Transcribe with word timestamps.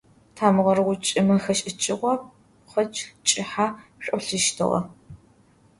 Тамыгъэр 0.35 0.79
гъучӏым 0.85 1.27
хэшӏыкӏыгъэу 1.43 2.17
пхъэкӏ 2.65 2.99
кӏыхьэ 3.27 3.45
шӏолъыщтыгъэ. 4.03 4.79